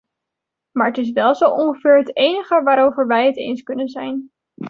[0.71, 4.31] Maar het is wel zo ongeveer het enige waarover wij het eens kunnen zijn.